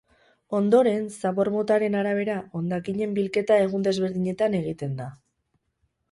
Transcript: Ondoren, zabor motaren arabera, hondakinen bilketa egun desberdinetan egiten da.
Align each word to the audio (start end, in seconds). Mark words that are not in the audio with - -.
Ondoren, 0.59 1.03
zabor 1.19 1.49
motaren 1.55 1.97
arabera, 1.99 2.37
hondakinen 2.59 3.13
bilketa 3.17 3.57
egun 3.65 3.85
desberdinetan 3.89 4.57
egiten 4.61 4.97
da. 5.03 5.11